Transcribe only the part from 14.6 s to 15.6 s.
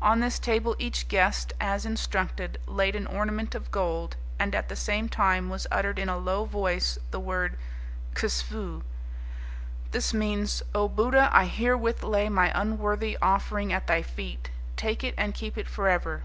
take it and keep